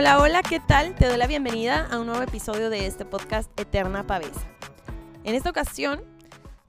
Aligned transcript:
Hola, 0.00 0.18
hola, 0.18 0.40
¿qué 0.40 0.60
tal? 0.60 0.94
Te 0.94 1.08
doy 1.08 1.18
la 1.18 1.26
bienvenida 1.26 1.86
a 1.90 1.98
un 1.98 2.06
nuevo 2.06 2.22
episodio 2.22 2.70
de 2.70 2.86
este 2.86 3.04
podcast 3.04 3.50
Eterna 3.60 4.06
Pavesa. 4.06 4.48
En 5.24 5.34
esta 5.34 5.50
ocasión 5.50 6.02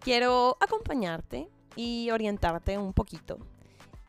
quiero 0.01 0.57
acompañarte 0.59 1.47
y 1.77 2.09
orientarte 2.11 2.77
un 2.77 2.91
poquito 2.91 3.37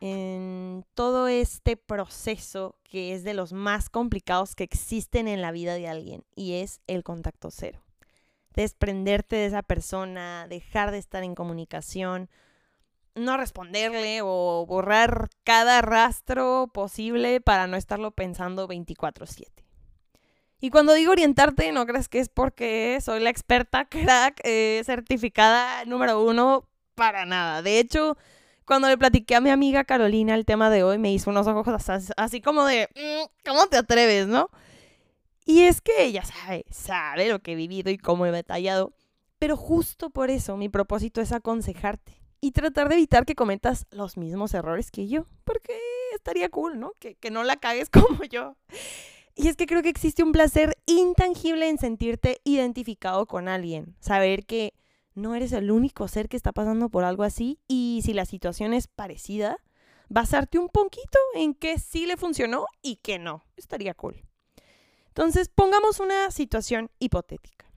en 0.01 0.83
todo 0.93 1.29
este 1.29 1.77
proceso 1.77 2.75
que 2.83 3.13
es 3.13 3.23
de 3.23 3.33
los 3.33 3.53
más 3.53 3.89
complicados 3.89 4.55
que 4.55 4.65
existen 4.65 5.29
en 5.29 5.41
la 5.41 5.53
vida 5.53 5.75
de 5.75 5.87
alguien 5.87 6.25
y 6.35 6.55
es 6.55 6.81
el 6.87 7.05
contacto 7.05 7.49
cero. 7.49 7.81
Desprenderte 8.53 9.37
de 9.37 9.45
esa 9.45 9.63
persona, 9.63 10.47
dejar 10.49 10.91
de 10.91 10.97
estar 10.97 11.23
en 11.23 11.33
comunicación, 11.33 12.29
no 13.15 13.37
responderle 13.37 14.21
o 14.23 14.65
borrar 14.67 15.29
cada 15.43 15.81
rastro 15.81 16.69
posible 16.73 17.41
para 17.41 17.67
no 17.67 17.77
estarlo 17.77 18.11
pensando 18.11 18.67
24/7. 18.67 19.63
Y 20.59 20.69
cuando 20.69 20.93
digo 20.93 21.11
orientarte, 21.11 21.71
no 21.71 21.85
crees 21.85 22.07
que 22.07 22.19
es 22.19 22.29
porque 22.29 22.99
soy 23.01 23.19
la 23.19 23.29
experta 23.29 23.85
crack 23.89 24.39
eh, 24.43 24.81
certificada 24.85 25.85
número 25.85 26.23
uno 26.23 26.69
para 26.95 27.25
nada. 27.25 27.61
De 27.61 27.79
hecho, 27.79 28.17
cuando 28.65 28.87
le 28.87 28.97
platiqué 28.97 29.35
a 29.35 29.41
mi 29.41 29.49
amiga 29.49 29.83
Carolina 29.83 30.35
el 30.35 30.45
tema 30.45 30.69
de 30.69 30.83
hoy, 30.83 30.97
me 30.97 31.11
hizo 31.11 31.29
unos 31.29 31.47
ojos 31.47 31.89
así 32.15 32.41
como 32.41 32.65
de, 32.65 32.87
mm, 32.95 33.47
¿cómo 33.47 33.67
te 33.67 33.77
atreves, 33.77 34.27
no? 34.27 34.49
Y 35.45 35.63
es 35.63 35.81
que 35.81 36.05
ella 36.05 36.23
sabe, 36.23 36.65
sabe 36.71 37.27
lo 37.29 37.39
que 37.39 37.51
he 37.51 37.55
vivido 37.55 37.91
y 37.91 37.97
cómo 37.97 38.25
he 38.25 38.31
batallado. 38.31 38.93
Pero 39.39 39.57
justo 39.57 40.09
por 40.09 40.29
eso 40.29 40.55
mi 40.55 40.69
propósito 40.69 41.19
es 41.19 41.33
aconsejarte 41.33 42.22
y 42.43 42.51
tratar 42.51 42.89
de 42.89 42.95
evitar 42.95 43.25
que 43.25 43.35
cometas 43.35 43.87
los 43.89 44.17
mismos 44.17 44.53
errores 44.53 44.91
que 44.91 45.07
yo, 45.07 45.27
porque 45.45 45.79
estaría 46.13 46.49
cool, 46.49 46.77
¿no? 46.77 46.91
Que, 46.99 47.15
que 47.15 47.31
no 47.31 47.41
la 47.45 47.55
cagues 47.55 47.89
como 47.89 48.21
yo. 48.25 48.57
Y 49.33 49.47
es 49.47 49.55
que 49.55 49.65
creo 49.65 49.81
que 49.81 49.87
existe 49.87 50.23
un 50.23 50.33
placer 50.33 50.77
intangible 50.85 51.69
en 51.69 51.77
sentirte 51.77 52.41
identificado 52.43 53.27
con 53.27 53.47
alguien, 53.47 53.95
saber 54.01 54.45
que 54.45 54.73
no 55.15 55.35
eres 55.35 55.53
el 55.53 55.71
único 55.71 56.09
ser 56.09 56.27
que 56.27 56.35
está 56.35 56.51
pasando 56.51 56.89
por 56.89 57.05
algo 57.05 57.23
así 57.23 57.59
y 57.65 58.01
si 58.03 58.11
la 58.11 58.25
situación 58.25 58.73
es 58.73 58.89
parecida, 58.89 59.55
basarte 60.09 60.59
un 60.59 60.67
poquito 60.67 61.17
en 61.35 61.53
qué 61.53 61.79
sí 61.79 62.05
le 62.05 62.17
funcionó 62.17 62.65
y 62.81 62.97
qué 62.97 63.19
no. 63.19 63.45
Estaría 63.55 63.93
cool. 63.93 64.21
Entonces, 65.07 65.47
pongamos 65.47 66.01
una 66.01 66.29
situación 66.29 66.91
hipotética. 66.99 67.71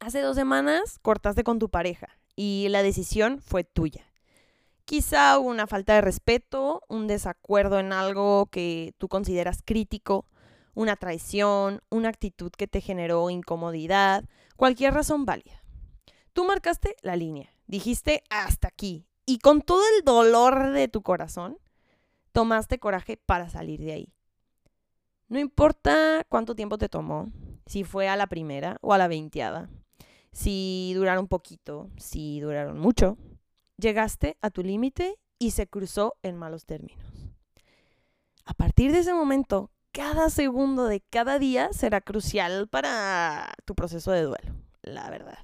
Hace 0.00 0.20
dos 0.20 0.34
semanas 0.34 0.98
cortaste 1.00 1.44
con 1.44 1.60
tu 1.60 1.68
pareja 1.68 2.17
y 2.38 2.68
la 2.68 2.84
decisión 2.84 3.40
fue 3.40 3.64
tuya. 3.64 4.12
Quizá 4.84 5.40
hubo 5.40 5.48
una 5.48 5.66
falta 5.66 5.94
de 5.94 6.02
respeto, 6.02 6.82
un 6.88 7.08
desacuerdo 7.08 7.80
en 7.80 7.92
algo 7.92 8.46
que 8.46 8.94
tú 8.96 9.08
consideras 9.08 9.60
crítico, 9.64 10.24
una 10.72 10.94
traición, 10.94 11.82
una 11.90 12.10
actitud 12.10 12.52
que 12.52 12.68
te 12.68 12.80
generó 12.80 13.28
incomodidad, 13.28 14.24
cualquier 14.54 14.94
razón 14.94 15.24
válida. 15.24 15.64
Tú 16.32 16.44
marcaste 16.44 16.94
la 17.02 17.16
línea, 17.16 17.52
dijiste 17.66 18.22
hasta 18.30 18.68
aquí 18.68 19.08
y 19.26 19.40
con 19.40 19.60
todo 19.60 19.82
el 19.96 20.04
dolor 20.04 20.70
de 20.70 20.86
tu 20.86 21.02
corazón, 21.02 21.58
tomaste 22.30 22.78
coraje 22.78 23.16
para 23.16 23.50
salir 23.50 23.80
de 23.80 23.94
ahí. 23.94 24.14
No 25.26 25.40
importa 25.40 26.24
cuánto 26.28 26.54
tiempo 26.54 26.78
te 26.78 26.88
tomó, 26.88 27.32
si 27.66 27.82
fue 27.82 28.08
a 28.08 28.14
la 28.14 28.28
primera 28.28 28.78
o 28.80 28.92
a 28.92 28.98
la 28.98 29.08
veinteada 29.08 29.68
si 30.38 30.92
duraron 30.94 31.26
poquito, 31.26 31.90
si 31.96 32.38
duraron 32.38 32.78
mucho. 32.78 33.18
Llegaste 33.76 34.36
a 34.40 34.50
tu 34.50 34.62
límite 34.62 35.16
y 35.36 35.50
se 35.50 35.66
cruzó 35.66 36.14
en 36.22 36.36
malos 36.36 36.64
términos. 36.64 37.02
A 38.44 38.54
partir 38.54 38.92
de 38.92 39.00
ese 39.00 39.12
momento, 39.14 39.72
cada 39.90 40.30
segundo 40.30 40.86
de 40.86 41.00
cada 41.00 41.40
día 41.40 41.72
será 41.72 42.00
crucial 42.00 42.68
para 42.68 43.52
tu 43.64 43.74
proceso 43.74 44.12
de 44.12 44.22
duelo, 44.22 44.54
la 44.82 45.10
verdad. 45.10 45.38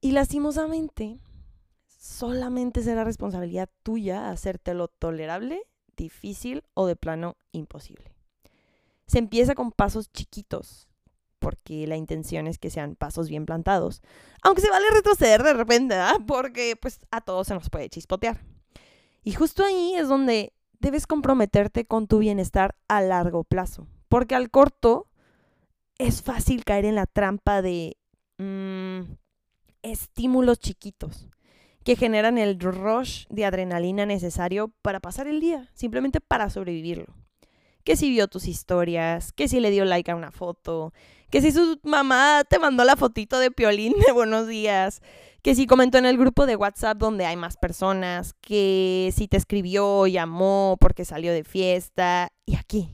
Y 0.00 0.10
lastimosamente, 0.10 1.20
solamente 1.86 2.82
será 2.82 3.04
responsabilidad 3.04 3.70
tuya 3.84 4.30
hacértelo 4.30 4.88
tolerable, 4.88 5.62
difícil 5.96 6.64
o 6.74 6.86
de 6.86 6.96
plano 6.96 7.36
imposible. 7.52 8.12
Se 9.06 9.20
empieza 9.20 9.54
con 9.54 9.70
pasos 9.70 10.10
chiquitos 10.12 10.88
porque 11.38 11.86
la 11.86 11.96
intención 11.96 12.46
es 12.46 12.58
que 12.58 12.70
sean 12.70 12.96
pasos 12.96 13.28
bien 13.28 13.46
plantados. 13.46 14.02
Aunque 14.42 14.62
se 14.62 14.70
vale 14.70 14.86
retroceder 14.90 15.42
de 15.42 15.54
repente, 15.54 15.94
¿verdad? 15.94 16.20
Porque 16.26 16.76
pues 16.80 17.00
a 17.10 17.20
todos 17.20 17.46
se 17.46 17.54
nos 17.54 17.70
puede 17.70 17.88
chispotear. 17.88 18.44
Y 19.22 19.32
justo 19.32 19.64
ahí 19.64 19.94
es 19.96 20.08
donde 20.08 20.52
debes 20.80 21.06
comprometerte 21.06 21.86
con 21.86 22.06
tu 22.06 22.18
bienestar 22.18 22.76
a 22.88 23.00
largo 23.00 23.44
plazo. 23.44 23.86
Porque 24.08 24.34
al 24.34 24.50
corto 24.50 25.08
es 25.98 26.22
fácil 26.22 26.64
caer 26.64 26.84
en 26.84 26.94
la 26.94 27.06
trampa 27.06 27.62
de 27.62 27.96
mm, 28.38 29.12
estímulos 29.82 30.58
chiquitos 30.58 31.28
que 31.84 31.96
generan 31.96 32.38
el 32.38 32.58
rush 32.58 33.26
de 33.28 33.44
adrenalina 33.44 34.06
necesario 34.06 34.72
para 34.82 35.00
pasar 35.00 35.26
el 35.26 35.40
día, 35.40 35.70
simplemente 35.74 36.20
para 36.20 36.48
sobrevivirlo 36.48 37.23
que 37.84 37.96
si 37.96 38.10
vio 38.10 38.28
tus 38.28 38.48
historias, 38.48 39.32
que 39.32 39.46
si 39.46 39.60
le 39.60 39.70
dio 39.70 39.84
like 39.84 40.10
a 40.10 40.16
una 40.16 40.30
foto, 40.30 40.92
que 41.30 41.42
si 41.42 41.52
su 41.52 41.78
mamá 41.82 42.42
te 42.48 42.58
mandó 42.58 42.84
la 42.84 42.96
fotito 42.96 43.38
de 43.38 43.50
Piolín 43.50 43.94
de 44.06 44.12
buenos 44.12 44.48
días, 44.48 45.02
que 45.42 45.54
si 45.54 45.66
comentó 45.66 45.98
en 45.98 46.06
el 46.06 46.16
grupo 46.16 46.46
de 46.46 46.56
WhatsApp 46.56 46.96
donde 46.96 47.26
hay 47.26 47.36
más 47.36 47.58
personas, 47.58 48.32
que 48.40 49.12
si 49.14 49.28
te 49.28 49.36
escribió, 49.36 50.06
llamó 50.06 50.76
porque 50.80 51.04
salió 51.04 51.32
de 51.32 51.44
fiesta. 51.44 52.32
Y 52.46 52.56
aquí, 52.56 52.90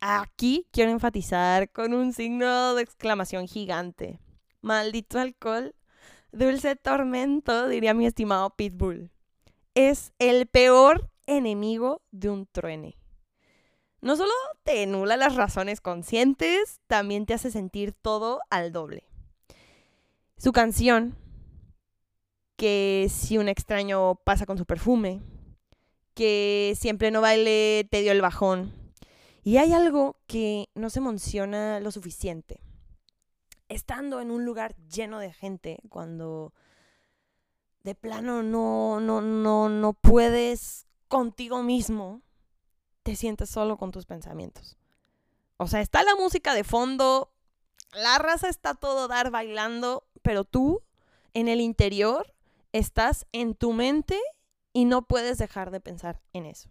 aquí 0.00 0.66
quiero 0.70 0.90
enfatizar 0.90 1.70
con 1.72 1.94
un 1.94 2.12
signo 2.12 2.74
de 2.74 2.82
exclamación 2.82 3.48
gigante. 3.48 4.20
Maldito 4.60 5.18
alcohol, 5.18 5.74
dulce 6.30 6.76
tormento, 6.76 7.68
diría 7.68 7.94
mi 7.94 8.04
estimado 8.06 8.50
Pitbull. 8.50 9.10
Es 9.74 10.12
el 10.18 10.46
peor 10.48 11.08
enemigo 11.26 12.02
de 12.10 12.28
un 12.28 12.46
truene 12.46 13.01
no 14.02 14.16
solo 14.16 14.32
te 14.64 14.84
nula 14.86 15.16
las 15.16 15.36
razones 15.36 15.80
conscientes, 15.80 16.80
también 16.88 17.24
te 17.24 17.34
hace 17.34 17.50
sentir 17.50 17.92
todo 17.92 18.40
al 18.50 18.72
doble. 18.72 19.08
Su 20.36 20.52
canción, 20.52 21.16
que 22.56 23.06
si 23.08 23.38
un 23.38 23.48
extraño 23.48 24.16
pasa 24.16 24.44
con 24.44 24.58
su 24.58 24.66
perfume, 24.66 25.22
que 26.14 26.74
siempre 26.76 27.12
no 27.12 27.20
baile 27.20 27.86
te 27.90 28.02
dio 28.02 28.12
el 28.12 28.20
bajón. 28.20 28.72
Y 29.44 29.56
hay 29.56 29.72
algo 29.72 30.16
que 30.26 30.68
no 30.74 30.90
se 30.90 31.00
menciona 31.00 31.80
lo 31.80 31.90
suficiente. 31.92 32.60
Estando 33.68 34.20
en 34.20 34.30
un 34.30 34.44
lugar 34.44 34.74
lleno 34.88 35.20
de 35.20 35.32
gente, 35.32 35.78
cuando 35.88 36.52
de 37.84 37.94
plano 37.94 38.42
no, 38.42 39.00
no, 39.00 39.20
no, 39.20 39.68
no 39.68 39.92
puedes 39.92 40.86
contigo 41.08 41.62
mismo, 41.62 42.22
te 43.02 43.16
sientes 43.16 43.50
solo 43.50 43.76
con 43.76 43.90
tus 43.90 44.06
pensamientos. 44.06 44.76
O 45.56 45.66
sea, 45.66 45.80
está 45.80 46.02
la 46.02 46.14
música 46.16 46.54
de 46.54 46.64
fondo, 46.64 47.32
la 47.92 48.18
raza 48.18 48.48
está 48.48 48.74
todo 48.74 49.08
dar 49.08 49.30
bailando, 49.30 50.06
pero 50.22 50.44
tú 50.44 50.82
en 51.34 51.48
el 51.48 51.60
interior 51.60 52.34
estás 52.72 53.26
en 53.32 53.54
tu 53.54 53.72
mente 53.72 54.18
y 54.72 54.84
no 54.86 55.02
puedes 55.02 55.38
dejar 55.38 55.70
de 55.70 55.80
pensar 55.80 56.20
en 56.32 56.46
eso. 56.46 56.70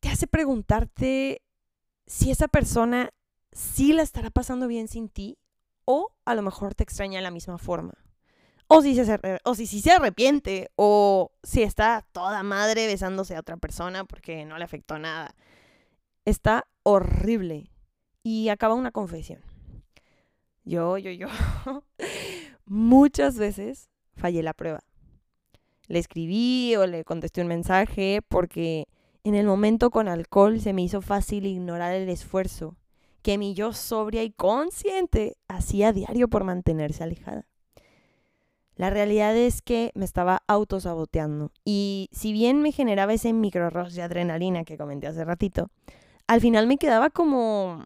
Te 0.00 0.08
hace 0.08 0.26
preguntarte 0.26 1.42
si 2.06 2.30
esa 2.30 2.48
persona 2.48 3.10
sí 3.52 3.92
la 3.92 4.02
estará 4.02 4.30
pasando 4.30 4.68
bien 4.68 4.88
sin 4.88 5.08
ti 5.08 5.38
o 5.84 6.12
a 6.24 6.34
lo 6.34 6.42
mejor 6.42 6.74
te 6.74 6.84
extraña 6.84 7.18
de 7.18 7.22
la 7.22 7.30
misma 7.30 7.58
forma 7.58 7.94
o 8.68 8.82
si, 8.82 8.94
se, 8.94 9.20
o 9.44 9.54
si, 9.54 9.66
si 9.66 9.80
se 9.80 9.92
arrepiente, 9.92 10.70
o 10.76 11.30
si 11.42 11.62
está 11.62 12.04
toda 12.12 12.42
madre 12.42 12.86
besándose 12.86 13.36
a 13.36 13.40
otra 13.40 13.56
persona 13.56 14.04
porque 14.04 14.44
no 14.44 14.58
le 14.58 14.64
afectó 14.64 14.98
nada. 14.98 15.34
Está 16.24 16.66
horrible. 16.82 17.70
Y 18.22 18.48
acaba 18.48 18.74
una 18.74 18.90
confesión. 18.90 19.40
Yo, 20.64 20.98
yo, 20.98 21.12
yo, 21.12 21.28
muchas 22.64 23.38
veces 23.38 23.88
fallé 24.16 24.42
la 24.42 24.52
prueba. 24.52 24.80
Le 25.86 26.00
escribí 26.00 26.74
o 26.74 26.86
le 26.86 27.04
contesté 27.04 27.40
un 27.40 27.46
mensaje 27.46 28.20
porque 28.26 28.88
en 29.22 29.36
el 29.36 29.46
momento 29.46 29.90
con 29.90 30.08
alcohol 30.08 30.60
se 30.60 30.72
me 30.72 30.82
hizo 30.82 31.02
fácil 31.02 31.46
ignorar 31.46 31.94
el 31.94 32.08
esfuerzo 32.08 32.76
que 33.22 33.38
mi 33.38 33.54
yo 33.54 33.72
sobria 33.72 34.24
y 34.24 34.30
consciente 34.30 35.36
hacía 35.48 35.92
diario 35.92 36.28
por 36.28 36.42
mantenerse 36.42 37.04
alejada. 37.04 37.46
La 38.76 38.90
realidad 38.90 39.34
es 39.34 39.62
que 39.62 39.90
me 39.94 40.04
estaba 40.04 40.42
autosaboteando. 40.46 41.50
Y 41.64 42.10
si 42.12 42.32
bien 42.32 42.60
me 42.60 42.72
generaba 42.72 43.14
ese 43.14 43.32
micro 43.32 43.70
rush 43.70 43.94
de 43.94 44.02
adrenalina 44.02 44.64
que 44.64 44.76
comenté 44.76 45.06
hace 45.06 45.24
ratito, 45.24 45.70
al 46.26 46.42
final 46.42 46.66
me 46.66 46.76
quedaba 46.76 47.08
como, 47.08 47.82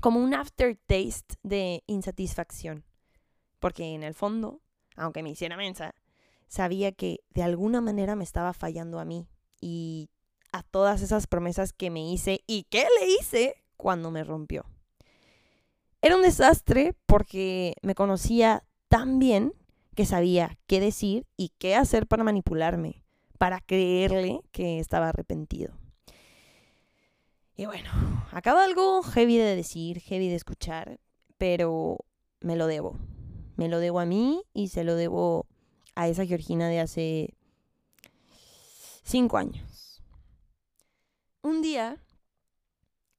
como 0.00 0.20
un 0.20 0.34
aftertaste 0.34 1.34
de 1.42 1.82
insatisfacción. 1.86 2.84
Porque 3.58 3.94
en 3.94 4.02
el 4.02 4.14
fondo, 4.14 4.60
aunque 4.96 5.22
me 5.22 5.30
hiciera 5.30 5.56
mensa, 5.56 5.94
sabía 6.48 6.92
que 6.92 7.20
de 7.30 7.42
alguna 7.42 7.82
manera 7.82 8.16
me 8.16 8.24
estaba 8.24 8.54
fallando 8.54 8.98
a 8.98 9.04
mí 9.04 9.26
y 9.60 10.08
a 10.50 10.62
todas 10.62 11.02
esas 11.02 11.26
promesas 11.26 11.74
que 11.74 11.90
me 11.90 12.10
hice 12.10 12.42
y 12.46 12.64
que 12.64 12.86
le 13.00 13.08
hice 13.08 13.56
cuando 13.76 14.10
me 14.10 14.24
rompió. 14.24 14.64
Era 16.00 16.16
un 16.16 16.22
desastre 16.22 16.94
porque 17.06 17.74
me 17.82 17.94
conocía 17.94 18.64
tan 18.88 19.18
bien 19.18 19.52
que 19.94 20.06
sabía 20.06 20.58
qué 20.66 20.80
decir 20.80 21.26
y 21.36 21.50
qué 21.58 21.76
hacer 21.76 22.06
para 22.06 22.24
manipularme, 22.24 23.02
para 23.38 23.60
creerle 23.60 24.40
que 24.52 24.78
estaba 24.78 25.08
arrepentido. 25.08 25.74
Y 27.56 27.66
bueno, 27.66 27.90
acaba 28.32 28.64
algo 28.64 29.02
heavy 29.02 29.36
de 29.36 29.56
decir, 29.56 30.00
heavy 30.00 30.28
de 30.28 30.34
escuchar, 30.34 30.98
pero 31.38 31.98
me 32.40 32.56
lo 32.56 32.66
debo. 32.66 32.98
Me 33.56 33.68
lo 33.68 33.78
debo 33.78 34.00
a 34.00 34.06
mí 34.06 34.42
y 34.52 34.68
se 34.68 34.82
lo 34.82 34.96
debo 34.96 35.46
a 35.94 36.08
esa 36.08 36.26
Georgina 36.26 36.68
de 36.68 36.80
hace 36.80 37.34
cinco 39.04 39.36
años. 39.36 40.02
Un 41.42 41.62
día, 41.62 42.02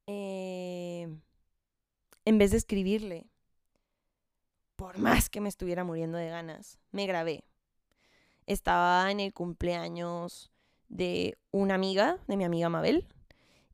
eh, 0.07 1.07
en 2.25 2.37
vez 2.37 2.51
de 2.51 2.57
escribirle, 2.57 3.27
por 4.85 4.99
más 4.99 5.31
que 5.31 5.41
me 5.41 5.49
estuviera 5.49 5.83
muriendo 5.83 6.19
de 6.19 6.29
ganas, 6.29 6.77
me 6.91 7.07
grabé. 7.07 7.43
Estaba 8.45 9.09
en 9.09 9.19
el 9.19 9.33
cumpleaños 9.33 10.51
de 10.89 11.39
una 11.49 11.73
amiga, 11.73 12.19
de 12.27 12.37
mi 12.37 12.43
amiga 12.43 12.69
Mabel, 12.69 13.07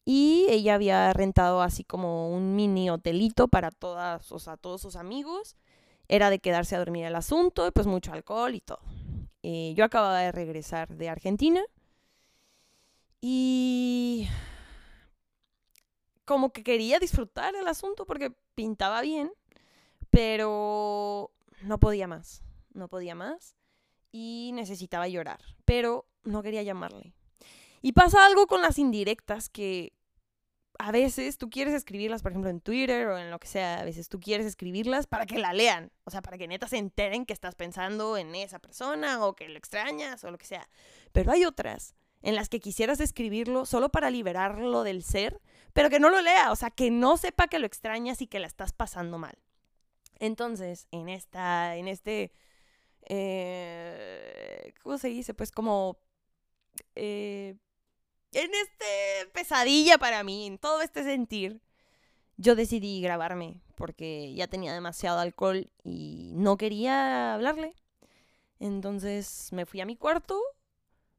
y 0.05 0.45
ella 0.47 0.75
había 0.75 1.11
rentado 1.11 1.63
así 1.63 1.83
como 1.83 2.33
un 2.33 2.55
mini 2.55 2.89
hotelito 2.89 3.49
para 3.49 3.71
todas, 3.71 4.31
o 4.31 4.39
sea, 4.39 4.55
todos 4.55 4.79
sus 4.79 4.95
amigos. 4.95 5.57
Era 6.07 6.29
de 6.29 6.39
quedarse 6.39 6.77
a 6.77 6.79
dormir 6.79 7.03
el 7.03 7.17
asunto, 7.17 7.67
y 7.67 7.71
pues 7.71 7.87
mucho 7.87 8.13
alcohol 8.13 8.55
y 8.55 8.61
todo. 8.61 8.79
Eh, 9.43 9.73
yo 9.75 9.83
acababa 9.83 10.19
de 10.19 10.31
regresar 10.31 10.95
de 10.95 11.09
Argentina 11.09 11.61
y 13.19 14.29
como 16.23 16.53
que 16.53 16.63
quería 16.63 16.99
disfrutar 16.99 17.53
el 17.55 17.67
asunto 17.67 18.05
porque 18.05 18.31
pintaba 18.55 19.01
bien, 19.01 19.29
pero 20.11 21.31
no 21.63 21.79
podía 21.79 22.07
más, 22.07 22.43
no 22.73 22.87
podía 22.87 23.15
más 23.15 23.55
y 24.11 24.51
necesitaba 24.53 25.07
llorar, 25.07 25.39
pero 25.65 26.05
no 26.23 26.43
quería 26.43 26.61
llamarle. 26.61 27.13
Y 27.81 27.93
pasa 27.93 28.25
algo 28.25 28.45
con 28.45 28.61
las 28.61 28.77
indirectas 28.77 29.49
que 29.49 29.93
a 30.77 30.91
veces 30.91 31.37
tú 31.37 31.49
quieres 31.49 31.73
escribirlas, 31.73 32.21
por 32.21 32.31
ejemplo, 32.31 32.49
en 32.49 32.61
Twitter 32.61 33.07
o 33.07 33.17
en 33.17 33.31
lo 33.31 33.39
que 33.39 33.47
sea, 33.47 33.79
a 33.79 33.83
veces 33.83 34.09
tú 34.09 34.19
quieres 34.19 34.45
escribirlas 34.45 35.07
para 35.07 35.25
que 35.25 35.37
la 35.37 35.53
lean, 35.53 35.91
o 36.03 36.11
sea, 36.11 36.21
para 36.21 36.37
que 36.37 36.47
neta 36.47 36.67
se 36.67 36.77
enteren 36.77 37.25
que 37.25 37.33
estás 37.33 37.55
pensando 37.55 38.17
en 38.17 38.35
esa 38.35 38.59
persona 38.59 39.25
o 39.25 39.33
que 39.33 39.47
lo 39.49 39.57
extrañas 39.57 40.23
o 40.23 40.31
lo 40.31 40.37
que 40.37 40.45
sea. 40.45 40.67
Pero 41.11 41.31
hay 41.31 41.45
otras 41.45 41.95
en 42.21 42.35
las 42.35 42.49
que 42.49 42.59
quisieras 42.59 42.99
escribirlo 42.99 43.65
solo 43.65 43.89
para 43.89 44.09
liberarlo 44.09 44.83
del 44.83 45.03
ser, 45.03 45.41
pero 45.73 45.89
que 45.89 45.99
no 45.99 46.09
lo 46.09 46.21
lea, 46.21 46.51
o 46.51 46.55
sea, 46.55 46.69
que 46.69 46.91
no 46.91 47.17
sepa 47.17 47.47
que 47.47 47.59
lo 47.59 47.65
extrañas 47.65 48.21
y 48.21 48.27
que 48.27 48.39
la 48.39 48.47
estás 48.47 48.73
pasando 48.73 49.17
mal. 49.17 49.37
Entonces, 50.21 50.88
en 50.91 51.09
esta, 51.09 51.75
en 51.77 51.88
este, 51.88 52.31
eh, 53.09 54.71
¿cómo 54.83 55.00
se 55.00 55.07
dice? 55.07 55.33
Pues 55.33 55.51
como, 55.51 55.97
eh, 56.95 57.57
en 58.31 58.51
este 58.53 59.31
pesadilla 59.33 59.97
para 59.97 60.23
mí, 60.23 60.45
en 60.45 60.59
todo 60.59 60.83
este 60.83 61.03
sentir, 61.03 61.59
yo 62.38 62.56
decidí 62.56 63.01
grabarme 63.01 63.62
porque 63.75 64.33
ya 64.35 64.47
tenía 64.47 64.73
demasiado 64.73 65.19
alcohol 65.19 65.71
y 65.83 66.33
no 66.35 66.56
quería 66.56 67.33
hablarle. 67.33 67.73
Entonces 68.59 69.50
me 69.53 69.65
fui 69.65 69.81
a 69.81 69.88
mi 69.88 69.95
cuarto, 69.95 70.39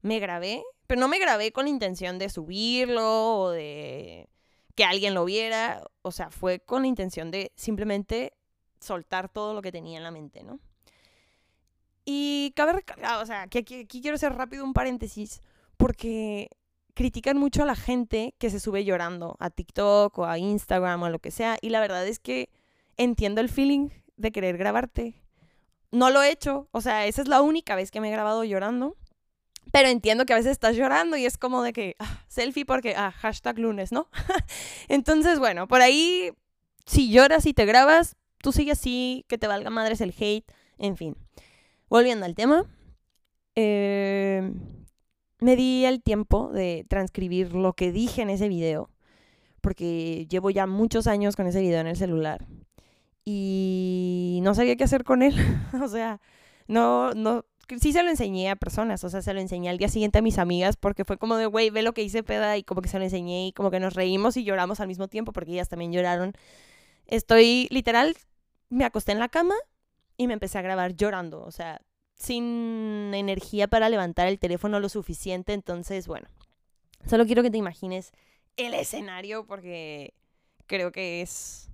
me 0.01 0.19
grabé, 0.19 0.63
pero 0.87 1.01
no 1.01 1.09
me 1.09 1.19
grabé 1.19 1.51
con 1.51 1.65
la 1.65 1.71
intención 1.71 2.19
de 2.19 2.29
subirlo 2.29 3.37
o 3.37 3.49
de 3.51 4.29
que 4.75 4.85
alguien 4.85 5.13
lo 5.13 5.25
viera. 5.25 5.83
O 6.03 6.13
sea, 6.13 6.29
fue 6.31 6.61
con 6.61 6.83
la 6.83 6.87
intención 6.87 7.31
de 7.31 7.51
simplemente 7.57 8.33
soltar 8.83 9.29
todo 9.29 9.53
lo 9.53 9.61
que 9.61 9.71
tenía 9.71 9.97
en 9.97 10.03
la 10.03 10.11
mente, 10.11 10.43
¿no? 10.43 10.59
Y 12.05 12.51
cabe 12.55 12.73
recalcar, 12.73 13.21
o 13.21 13.25
sea, 13.25 13.47
que 13.47 13.59
aquí, 13.59 13.85
quiero 13.85 14.15
hacer 14.15 14.33
rápido 14.33 14.63
un 14.63 14.73
paréntesis, 14.73 15.41
porque 15.77 16.49
critican 16.93 17.37
mucho 17.37 17.63
a 17.63 17.65
la 17.65 17.75
gente 17.75 18.35
que 18.37 18.49
se 18.49 18.59
sube 18.59 18.85
llorando 18.85 19.37
a 19.39 19.49
TikTok 19.49 20.17
o 20.19 20.25
a 20.25 20.37
Instagram 20.37 21.01
o 21.01 21.05
a 21.05 21.09
lo 21.09 21.19
que 21.19 21.31
sea. 21.31 21.57
Y 21.61 21.69
la 21.69 21.79
verdad 21.79 22.05
es 22.05 22.19
que 22.19 22.49
entiendo 22.97 23.41
el 23.41 23.49
feeling 23.49 23.89
de 24.17 24.31
querer 24.31 24.57
grabarte. 24.57 25.15
No 25.91 26.09
lo 26.09 26.21
he 26.21 26.31
hecho, 26.31 26.67
o 26.71 26.81
sea, 26.81 27.05
esa 27.05 27.21
es 27.21 27.27
la 27.27 27.41
única 27.41 27.75
vez 27.75 27.89
que 27.89 28.01
me 28.01 28.09
he 28.09 28.11
grabado 28.11 28.43
llorando. 28.43 28.97
Pero 29.71 29.87
entiendo 29.87 30.25
que 30.25 30.33
a 30.33 30.35
veces 30.35 30.51
estás 30.51 30.75
llorando 30.75 31.17
y 31.17 31.25
es 31.25 31.37
como 31.37 31.63
de 31.63 31.73
que, 31.73 31.95
ah, 31.99 32.23
selfie 32.27 32.65
porque, 32.65 32.95
ah, 32.95 33.11
hashtag 33.11 33.59
lunes, 33.59 33.91
¿no? 33.91 34.09
Entonces, 34.87 35.39
bueno, 35.39 35.67
por 35.67 35.81
ahí, 35.81 36.31
si 36.85 37.09
lloras 37.09 37.45
y 37.45 37.53
te 37.53 37.65
grabas, 37.65 38.15
tú 38.43 38.51
sigue 38.51 38.73
así, 38.73 39.25
que 39.29 39.37
te 39.37 39.47
valga 39.47 39.69
madres 39.69 40.01
el 40.01 40.13
hate, 40.19 40.45
en 40.77 40.97
fin. 40.97 41.15
Volviendo 41.89 42.25
al 42.25 42.35
tema, 42.35 42.65
eh, 43.55 44.51
me 45.39 45.55
di 45.55 45.85
el 45.85 46.03
tiempo 46.03 46.51
de 46.51 46.85
transcribir 46.89 47.53
lo 47.53 47.71
que 47.71 47.93
dije 47.93 48.21
en 48.21 48.29
ese 48.29 48.49
video, 48.49 48.89
porque 49.61 50.27
llevo 50.29 50.49
ya 50.49 50.67
muchos 50.67 51.07
años 51.07 51.37
con 51.37 51.47
ese 51.47 51.61
video 51.61 51.79
en 51.79 51.87
el 51.87 51.95
celular 51.95 52.45
y 53.23 54.41
no 54.43 54.53
sabía 54.53 54.75
qué 54.75 54.83
hacer 54.83 55.05
con 55.05 55.21
él. 55.21 55.35
o 55.81 55.87
sea, 55.87 56.19
no, 56.67 57.13
no, 57.13 57.45
sí 57.79 57.93
se 57.93 58.03
lo 58.03 58.09
enseñé 58.09 58.49
a 58.49 58.57
personas, 58.57 59.05
o 59.05 59.09
sea, 59.09 59.21
se 59.21 59.33
lo 59.33 59.39
enseñé 59.39 59.69
al 59.69 59.77
día 59.77 59.87
siguiente 59.87 60.19
a 60.19 60.21
mis 60.21 60.37
amigas 60.37 60.75
porque 60.75 61.05
fue 61.05 61.17
como 61.17 61.37
de, 61.37 61.45
güey, 61.45 61.69
ve 61.69 61.81
lo 61.81 61.93
que 61.93 62.03
hice 62.03 62.23
peda 62.23 62.57
y 62.57 62.63
como 62.63 62.81
que 62.81 62.89
se 62.89 62.97
lo 62.99 63.05
enseñé 63.05 63.47
y 63.47 63.53
como 63.53 63.71
que 63.71 63.79
nos 63.79 63.93
reímos 63.93 64.35
y 64.35 64.43
lloramos 64.43 64.81
al 64.81 64.89
mismo 64.89 65.07
tiempo 65.07 65.31
porque 65.31 65.53
ellas 65.53 65.69
también 65.69 65.93
lloraron. 65.93 66.33
Estoy 67.07 67.67
literal, 67.71 68.17
me 68.73 68.85
acosté 68.85 69.11
en 69.11 69.19
la 69.19 69.29
cama 69.29 69.55
y 70.17 70.27
me 70.27 70.33
empecé 70.33 70.57
a 70.57 70.61
grabar 70.61 70.95
llorando, 70.95 71.43
o 71.43 71.51
sea, 71.51 71.81
sin 72.15 73.11
energía 73.13 73.67
para 73.67 73.89
levantar 73.89 74.27
el 74.27 74.39
teléfono 74.39 74.79
lo 74.79 74.89
suficiente, 74.89 75.53
entonces, 75.53 76.07
bueno, 76.07 76.27
solo 77.05 77.25
quiero 77.25 77.43
que 77.43 77.51
te 77.51 77.57
imagines 77.57 78.11
el 78.57 78.73
escenario 78.73 79.45
porque 79.45 80.13
creo 80.67 80.91
que 80.91 81.21
es 81.21 81.69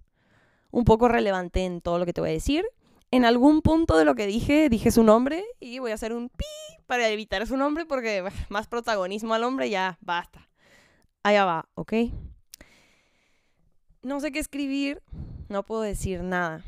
un 0.71 0.85
poco 0.85 1.07
relevante 1.07 1.65
en 1.65 1.81
todo 1.81 1.99
lo 1.99 2.05
que 2.05 2.13
te 2.13 2.21
voy 2.21 2.29
a 2.29 2.33
decir 2.33 2.65
en 3.11 3.25
algún 3.25 3.61
punto 3.61 3.97
de 3.97 4.05
lo 4.05 4.15
que 4.15 4.27
dije, 4.27 4.69
dije 4.69 4.91
su 4.91 5.03
nombre 5.03 5.43
y 5.59 5.79
voy 5.79 5.91
a 5.91 5.95
hacer 5.95 6.13
un 6.13 6.29
pi 6.29 6.45
para 6.85 7.07
evitar 7.09 7.45
su 7.47 7.57
nombre 7.57 7.85
porque 7.85 8.23
más 8.49 8.67
protagonismo 8.67 9.33
al 9.33 9.43
hombre 9.43 9.69
ya 9.69 9.97
basta. 10.01 10.47
Allá 11.23 11.45
va, 11.45 11.69
¿ok? 11.75 11.93
No 14.01 14.19
sé 14.19 14.31
qué 14.31 14.39
escribir, 14.39 15.01
no 15.49 15.63
puedo 15.63 15.81
decir 15.81 16.23
nada. 16.23 16.63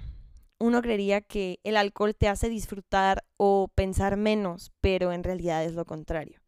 Uno 0.62 0.84
creería 0.84 1.22
que 1.22 1.60
el 1.64 1.76
alcohol 1.76 2.14
te 2.14 2.28
hace 2.28 2.48
disfrutar 2.48 3.24
o 3.38 3.68
pensar 3.74 4.16
menos, 4.16 4.72
pero 4.80 5.12
en 5.12 5.24
realidad 5.24 5.66
es 5.66 5.74
lo 5.74 5.86
contrario. 5.86 6.40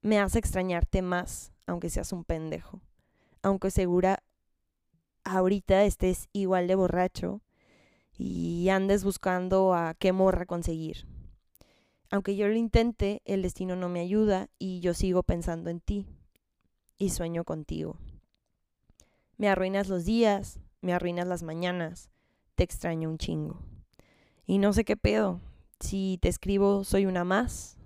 Me 0.00 0.20
hace 0.20 0.38
extrañarte 0.38 1.02
más, 1.02 1.52
aunque 1.66 1.90
seas 1.90 2.12
un 2.12 2.22
pendejo. 2.22 2.80
Aunque 3.42 3.72
segura 3.72 4.22
ahorita 5.24 5.82
estés 5.82 6.28
igual 6.32 6.68
de 6.68 6.76
borracho, 6.76 7.42
y 8.16 8.68
andes 8.68 9.02
buscando 9.02 9.74
a 9.74 9.94
qué 9.94 10.12
morra 10.12 10.46
conseguir. 10.46 11.08
Aunque 12.12 12.36
yo 12.36 12.46
lo 12.46 12.54
intente, 12.54 13.22
el 13.24 13.42
destino 13.42 13.74
no 13.74 13.88
me 13.88 13.98
ayuda 13.98 14.50
y 14.60 14.78
yo 14.78 14.94
sigo 14.94 15.24
pensando 15.24 15.68
en 15.68 15.80
ti 15.80 16.06
y 16.96 17.10
sueño 17.10 17.42
contigo. 17.42 17.96
Me 19.36 19.48
arruinas 19.48 19.88
los 19.88 20.04
días, 20.04 20.60
me 20.80 20.92
arruinas 20.92 21.26
las 21.26 21.42
mañanas, 21.42 22.11
te 22.54 22.64
extraño 22.64 23.08
un 23.08 23.18
chingo. 23.18 23.60
Y 24.46 24.58
no 24.58 24.72
sé 24.72 24.84
qué 24.84 24.96
pedo, 24.96 25.40
si 25.80 26.18
te 26.20 26.28
escribo 26.28 26.84
soy 26.84 27.06
una 27.06 27.24
más, 27.24 27.76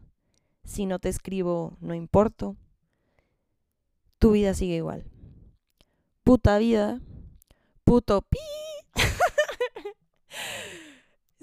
si 0.64 0.87
no 0.87 0.99
te 0.99 1.08
escribo 1.08 1.76
no 1.80 1.94
importo, 1.94 2.56
tu 4.18 4.32
vida 4.32 4.54
sigue 4.54 4.76
igual. 4.76 5.04
Puta 6.25 6.58
vida, 6.58 7.00
puto 7.85 8.23
pi. 8.23 8.38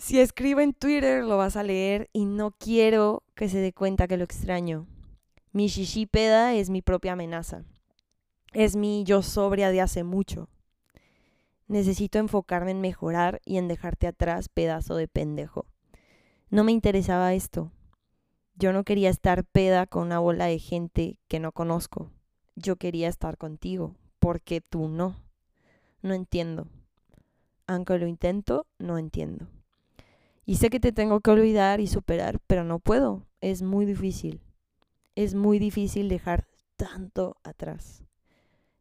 Si 0.04 0.20
escribo 0.20 0.60
en 0.60 0.74
Twitter 0.74 1.24
lo 1.24 1.38
vas 1.38 1.56
a 1.56 1.64
leer 1.64 2.10
y 2.12 2.26
no 2.26 2.52
quiero 2.52 3.24
que 3.36 3.48
se 3.48 3.60
dé 3.60 3.72
cuenta 3.72 4.06
que 4.06 4.18
lo 4.18 4.26
extraño. 4.26 4.86
Mi 5.54 5.68
shishipeda 5.68 6.54
es 6.56 6.70
mi 6.70 6.82
propia 6.82 7.14
amenaza. 7.14 7.64
Es 8.52 8.76
mi 8.76 9.06
yo 9.06 9.22
sobria 9.22 9.72
de 9.72 9.80
hace 9.80 10.04
mucho. 10.04 10.50
Necesito 11.68 12.20
enfocarme 12.20 12.72
en 12.72 12.82
mejorar 12.82 13.42
y 13.46 13.58
en 13.58 13.68
dejarte 13.68 14.08
atrás, 14.08 14.50
pedazo 14.50 14.96
de 14.96 15.08
pendejo. 15.08 15.66
No 16.50 16.64
me 16.64 16.72
interesaba 16.72 17.34
esto. 17.34 17.72
Yo 18.56 18.74
no 18.74 18.84
quería 18.84 19.10
estar 19.10 19.44
peda 19.46 19.88
con 19.88 20.04
una 20.04 20.20
bola 20.20 20.46
de 20.46 20.60
gente 20.60 21.18
que 21.28 21.40
no 21.40 21.52
conozco. 21.52 22.12
Yo 22.56 22.76
quería 22.76 23.08
estar 23.08 23.38
contigo, 23.38 23.96
porque 24.20 24.62
tú 24.62 24.88
no. 24.88 25.16
No 26.02 26.14
entiendo. 26.14 26.68
Aunque 27.66 27.98
lo 27.98 28.08
intento, 28.08 28.68
no 28.78 28.98
entiendo. 28.98 29.48
Y 30.46 30.58
sé 30.58 30.70
que 30.70 30.80
te 30.80 30.92
tengo 30.92 31.22
que 31.22 31.32
olvidar 31.32 31.80
y 31.80 31.88
superar, 31.88 32.40
pero 32.46 32.64
no 32.64 32.80
puedo. 32.80 33.26
Es 33.42 33.62
muy 33.62 33.86
difícil. 33.86 34.42
Es 35.16 35.34
muy 35.34 35.58
difícil 35.58 36.10
dejar 36.10 36.46
tanto 36.76 37.38
atrás. 37.44 38.04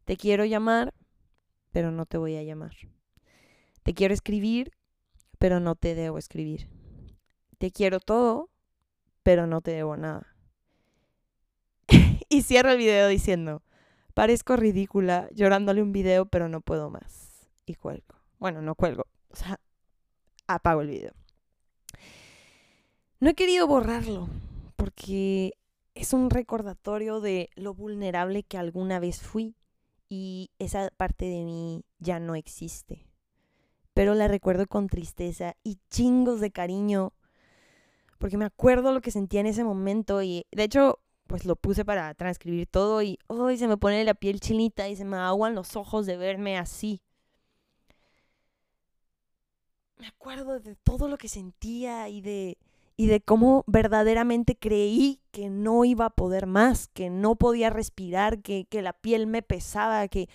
Te 0.04 0.16
quiero 0.16 0.44
llamar, 0.44 0.92
pero 1.72 1.90
no 1.90 2.06
te 2.06 2.18
voy 2.18 2.36
a 2.36 2.42
llamar. 2.42 2.74
Te 3.82 3.94
quiero 3.94 4.14
escribir, 4.14 4.72
pero 5.38 5.58
no 5.58 5.74
te 5.74 5.94
debo 5.94 6.18
escribir. 6.18 6.68
Te 7.58 7.72
quiero 7.72 7.98
todo, 7.98 8.50
pero 9.22 9.46
no 9.46 9.60
te 9.60 9.72
debo 9.72 9.96
nada. 9.96 10.36
y 12.28 12.42
cierro 12.42 12.70
el 12.70 12.78
video 12.78 13.08
diciendo, 13.08 13.62
parezco 14.14 14.56
ridícula 14.56 15.28
llorándole 15.32 15.82
un 15.82 15.92
video, 15.92 16.26
pero 16.26 16.48
no 16.48 16.60
puedo 16.60 16.90
más. 16.90 17.48
Y 17.66 17.74
cuelgo. 17.74 18.14
Bueno, 18.38 18.62
no 18.62 18.74
cuelgo. 18.74 19.06
O 19.30 19.36
sea, 19.36 19.58
apago 20.46 20.82
el 20.82 20.88
video. 20.88 21.12
No 23.20 23.30
he 23.30 23.34
querido 23.34 23.66
borrarlo 23.66 24.28
porque 24.76 25.54
es 25.94 26.12
un 26.12 26.30
recordatorio 26.30 27.20
de 27.20 27.50
lo 27.54 27.74
vulnerable 27.74 28.42
que 28.42 28.58
alguna 28.58 28.98
vez 28.98 29.22
fui 29.22 29.54
y 30.14 30.50
esa 30.58 30.90
parte 30.90 31.24
de 31.24 31.42
mí 31.42 31.86
ya 31.98 32.20
no 32.20 32.34
existe. 32.34 33.08
Pero 33.94 34.14
la 34.14 34.28
recuerdo 34.28 34.66
con 34.66 34.86
tristeza 34.86 35.56
y 35.64 35.78
chingos 35.88 36.38
de 36.38 36.50
cariño 36.50 37.14
porque 38.18 38.36
me 38.36 38.44
acuerdo 38.44 38.92
lo 38.92 39.00
que 39.00 39.10
sentía 39.10 39.40
en 39.40 39.46
ese 39.46 39.64
momento 39.64 40.22
y 40.22 40.44
de 40.52 40.64
hecho 40.64 40.98
pues 41.26 41.46
lo 41.46 41.56
puse 41.56 41.86
para 41.86 42.12
transcribir 42.12 42.66
todo 42.66 43.00
y 43.00 43.18
hoy 43.26 43.56
se 43.56 43.66
me 43.66 43.78
pone 43.78 44.04
la 44.04 44.12
piel 44.12 44.38
chinita 44.38 44.86
y 44.86 44.96
se 44.96 45.06
me 45.06 45.16
aguan 45.16 45.54
los 45.54 45.76
ojos 45.76 46.04
de 46.04 46.18
verme 46.18 46.58
así. 46.58 47.00
Me 49.96 50.08
acuerdo 50.08 50.60
de 50.60 50.76
todo 50.76 51.08
lo 51.08 51.16
que 51.16 51.28
sentía 51.28 52.10
y 52.10 52.20
de 52.20 52.58
y 52.96 53.06
de 53.06 53.20
cómo 53.20 53.64
verdaderamente 53.66 54.56
creí 54.56 55.20
que 55.30 55.48
no 55.48 55.84
iba 55.84 56.06
a 56.06 56.10
poder 56.10 56.46
más, 56.46 56.88
que 56.88 57.10
no 57.10 57.36
podía 57.36 57.70
respirar, 57.70 58.42
que, 58.42 58.66
que 58.68 58.82
la 58.82 58.92
piel 58.92 59.26
me 59.26 59.42
pesaba, 59.42 60.06
que 60.08 60.28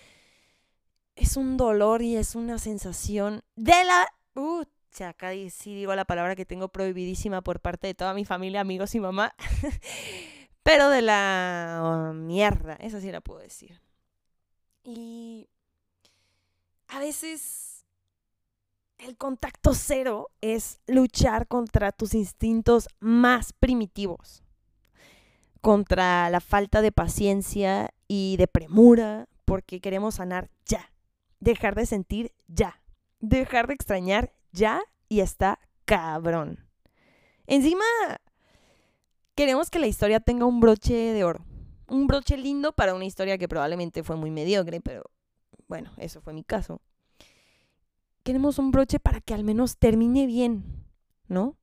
es 1.15 1.37
un 1.37 1.57
dolor 1.57 2.01
y 2.01 2.15
es 2.15 2.35
una 2.35 2.59
sensación 2.59 3.43
de 3.55 3.83
la... 3.83 4.07
Uh, 4.35 4.63
acá 5.03 5.31
sí 5.49 5.75
digo 5.75 5.93
la 5.95 6.05
palabra 6.05 6.35
que 6.35 6.45
tengo 6.45 6.69
prohibidísima 6.69 7.41
por 7.41 7.59
parte 7.59 7.87
de 7.87 7.93
toda 7.93 8.13
mi 8.13 8.25
familia, 8.25 8.61
amigos 8.61 8.95
y 8.95 8.99
mamá, 8.99 9.35
pero 10.63 10.89
de 10.89 11.01
la 11.01 12.11
mierda, 12.15 12.75
esa 12.79 12.99
sí 12.99 13.11
la 13.11 13.21
puedo 13.21 13.39
decir. 13.39 13.79
Y 14.83 15.49
a 16.87 16.99
veces 16.99 17.76
el 18.97 19.15
contacto 19.17 19.73
cero 19.73 20.29
es 20.41 20.81
luchar 20.87 21.47
contra 21.47 21.91
tus 21.91 22.13
instintos 22.13 22.87
más 22.99 23.53
primitivos, 23.53 24.43
contra 25.61 26.29
la 26.29 26.39
falta 26.39 26.81
de 26.81 26.91
paciencia 26.91 27.93
y 28.07 28.37
de 28.37 28.47
premura, 28.47 29.27
porque 29.45 29.79
queremos 29.79 30.15
sanar 30.15 30.49
ya, 30.65 30.91
dejar 31.39 31.75
de 31.75 31.85
sentir 31.85 32.33
ya, 32.47 32.81
dejar 33.19 33.67
de 33.67 33.75
extrañar 33.75 34.33
ya 34.51 34.81
y 35.09 35.19
está 35.19 35.59
cabrón. 35.85 36.67
Encima, 37.45 37.85
queremos 39.35 39.69
que 39.69 39.79
la 39.79 39.87
historia 39.87 40.19
tenga 40.19 40.45
un 40.45 40.59
broche 40.59 40.93
de 40.93 41.23
oro, 41.23 41.45
un 41.87 42.07
broche 42.07 42.35
lindo 42.35 42.73
para 42.73 42.93
una 42.93 43.05
historia 43.05 43.37
que 43.37 43.47
probablemente 43.47 44.03
fue 44.03 44.15
muy 44.15 44.31
mediocre, 44.31 44.81
pero 44.81 45.03
bueno, 45.67 45.93
eso 45.97 46.19
fue 46.19 46.33
mi 46.33 46.43
caso 46.43 46.81
queremos 48.27 48.59
un 48.59 48.71
broche 48.71 48.99
para 48.99 49.21
que 49.21 49.33
al 49.33 49.45
menos 49.45 49.77
termine 49.77 50.25
bien, 50.25 50.85
¿no? 51.29 51.55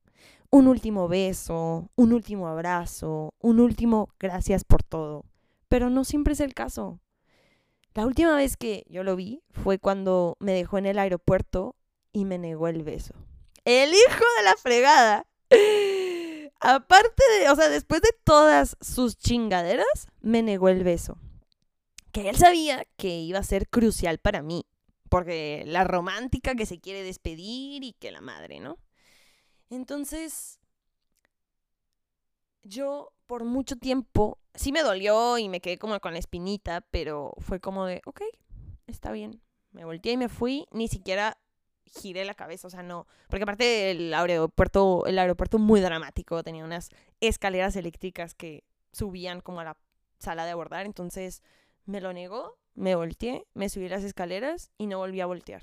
Un 0.49 0.66
último 0.66 1.09
beso, 1.09 1.90
un 1.94 2.14
último 2.14 2.49
abrazo, 2.49 3.35
un 3.38 3.61
último 3.61 4.09
gracias 4.18 4.64
por 4.64 4.83
todo. 4.83 5.26
Pero 5.68 5.90
no 5.90 6.04
siempre 6.04 6.33
es 6.33 6.40
el 6.40 6.54
caso. 6.54 7.00
La 7.92 8.06
última 8.06 8.35
vez 8.35 8.56
que 8.56 8.87
yo 8.88 9.04
lo 9.04 9.14
vi 9.14 9.42
fue 9.50 9.78
cuando 9.78 10.38
me 10.40 10.54
dejó 10.54 10.78
en 10.78 10.87
el 10.87 10.99
aeropuerto 10.99 11.76
y 12.14 12.25
me 12.25 12.38
negó 12.38 12.66
el 12.68 12.83
beso. 12.83 13.12
El 13.66 13.90
hijo 13.90 14.25
de 14.38 14.44
la 14.44 14.56
fregada. 14.56 15.26
Aparte 16.61 17.23
de, 17.40 17.50
o 17.50 17.56
sea, 17.56 17.68
después 17.68 18.00
de 18.00 18.16
todas 18.25 18.78
sus 18.80 19.18
chingaderas, 19.18 20.09
me 20.23 20.42
negó 20.42 20.71
el 20.71 20.83
beso. 20.83 21.18
Que 22.11 22.30
él 22.30 22.37
sabía 22.37 22.87
que 22.97 23.18
iba 23.18 23.40
a 23.40 23.44
ser 23.44 23.68
crucial 23.68 24.16
para 24.16 24.40
mí 24.40 24.64
porque 25.09 25.65
la 25.67 25.85
romántica 25.85 26.55
que 26.55 26.67
se 26.67 26.81
quiere 26.81 27.03
despedir 27.03 27.85
y 27.85 27.93
que 27.93 28.11
la 28.11 28.21
madre, 28.21 28.61
¿no? 28.61 28.79
Entonces, 29.71 30.59
yo 32.63 33.13
por 33.27 33.45
mucho 33.45 33.77
tiempo, 33.77 34.39
sí 34.55 34.73
me 34.73 34.83
dolió 34.83 35.39
y 35.39 35.49
me 35.49 35.61
quedé 35.61 35.79
como 35.79 35.99
con 36.01 36.13
la 36.13 36.19
espinita, 36.19 36.83
pero 36.91 37.35
fue 37.39 37.61
como 37.61 37.87
de, 37.87 38.03
ok, 38.05 38.23
está 38.87 39.13
bien. 39.13 39.41
Me 39.73 39.85
volteé 39.85 40.13
y 40.13 40.17
me 40.17 40.29
fui, 40.29 40.67
ni 40.71 40.89
siquiera 40.89 41.39
giré 41.85 42.25
la 42.25 42.35
cabeza, 42.35 42.67
o 42.67 42.71
sea, 42.71 42.83
no, 42.83 43.07
porque 43.29 43.45
aparte 43.45 43.91
el 43.91 44.13
aeropuerto, 44.13 45.07
el 45.07 45.19
aeropuerto 45.19 45.59
muy 45.59 45.81
dramático, 45.81 46.43
tenía 46.43 46.65
unas 46.65 46.91
escaleras 47.21 47.77
eléctricas 47.77 48.35
que 48.35 48.65
subían 48.93 49.41
como 49.41 49.61
a 49.61 49.65
la 49.65 49.77
sala 50.19 50.45
de 50.45 50.53
abordar, 50.53 50.87
entonces 50.87 51.43
me 51.85 52.01
lo 52.01 52.13
negó 52.13 52.59
me 52.75 52.95
volteé, 52.95 53.47
me 53.54 53.69
subí 53.69 53.88
las 53.88 54.04
escaleras 54.04 54.71
y 54.78 54.87
no 54.87 54.99
volví 54.99 55.21
a 55.21 55.26
voltear. 55.26 55.62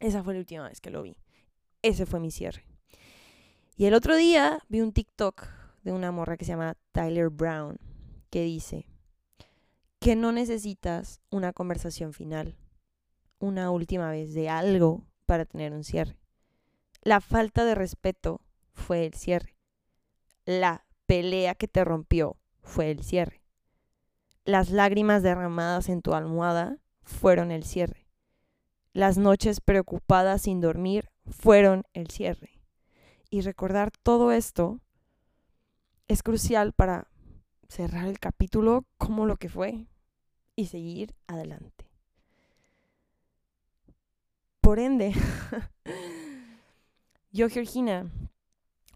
Esa 0.00 0.22
fue 0.22 0.34
la 0.34 0.40
última 0.40 0.68
vez 0.68 0.80
que 0.80 0.90
lo 0.90 1.02
vi. 1.02 1.16
Ese 1.82 2.06
fue 2.06 2.20
mi 2.20 2.30
cierre. 2.30 2.66
Y 3.76 3.86
el 3.86 3.94
otro 3.94 4.16
día 4.16 4.62
vi 4.68 4.80
un 4.80 4.92
TikTok 4.92 5.48
de 5.82 5.92
una 5.92 6.12
morra 6.12 6.36
que 6.36 6.44
se 6.44 6.52
llama 6.52 6.76
Tyler 6.92 7.28
Brown, 7.28 7.78
que 8.30 8.42
dice 8.42 8.86
que 9.98 10.16
no 10.16 10.32
necesitas 10.32 11.20
una 11.30 11.52
conversación 11.52 12.12
final, 12.12 12.56
una 13.38 13.70
última 13.70 14.10
vez 14.10 14.34
de 14.34 14.48
algo 14.48 15.06
para 15.26 15.44
tener 15.44 15.72
un 15.72 15.84
cierre. 15.84 16.18
La 17.02 17.20
falta 17.20 17.64
de 17.64 17.74
respeto 17.74 18.40
fue 18.72 19.06
el 19.06 19.14
cierre. 19.14 19.56
La 20.44 20.84
pelea 21.06 21.54
que 21.54 21.68
te 21.68 21.84
rompió 21.84 22.36
fue 22.62 22.90
el 22.90 23.02
cierre. 23.02 23.43
Las 24.44 24.70
lágrimas 24.70 25.22
derramadas 25.22 25.88
en 25.88 26.02
tu 26.02 26.12
almohada 26.12 26.76
fueron 27.02 27.50
el 27.50 27.64
cierre. 27.64 28.06
Las 28.92 29.16
noches 29.16 29.60
preocupadas 29.60 30.42
sin 30.42 30.60
dormir 30.60 31.10
fueron 31.26 31.84
el 31.94 32.10
cierre. 32.10 32.60
Y 33.30 33.40
recordar 33.40 33.90
todo 33.90 34.32
esto 34.32 34.80
es 36.08 36.22
crucial 36.22 36.74
para 36.74 37.08
cerrar 37.68 38.06
el 38.06 38.18
capítulo 38.18 38.84
como 38.98 39.24
lo 39.24 39.36
que 39.36 39.48
fue 39.48 39.86
y 40.56 40.66
seguir 40.66 41.14
adelante. 41.26 41.90
Por 44.60 44.78
ende, 44.78 45.12
yo, 47.32 47.48
Georgina, 47.48 48.10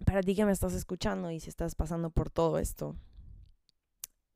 para 0.05 0.23
ti 0.23 0.35
que 0.35 0.45
me 0.45 0.53
estás 0.53 0.75
escuchando 0.75 1.31
y 1.31 1.41
si 1.41 1.49
estás 1.49 1.75
pasando 1.75 2.11
por 2.11 2.31
todo 2.31 2.59
esto, 2.59 2.97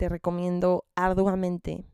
te 0.02 0.08
recomiendo 0.08 0.84
arduamente 0.96 1.84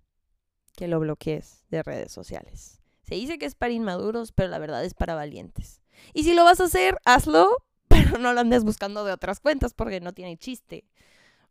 que 0.74 0.88
lo 0.88 0.98
bloquees 0.98 1.66
de 1.68 1.82
redes 1.82 2.10
sociales. 2.10 2.80
Se 3.02 3.16
dice 3.16 3.36
que 3.36 3.44
es 3.44 3.54
para 3.54 3.74
inmaduros, 3.74 4.32
pero 4.32 4.48
la 4.48 4.58
verdad 4.58 4.82
es 4.82 4.94
para 4.94 5.14
valientes. 5.14 5.82
Y 6.14 6.24
si 6.24 6.32
lo 6.32 6.42
vas 6.42 6.58
a 6.60 6.64
hacer, 6.64 6.96
hazlo, 7.04 7.50
pero 7.88 8.16
no 8.16 8.32
lo 8.32 8.40
andes 8.40 8.64
buscando 8.64 9.04
de 9.04 9.12
otras 9.12 9.40
cuentas 9.40 9.74
porque 9.74 10.00
no 10.00 10.14
tiene 10.14 10.38
chiste. 10.38 10.88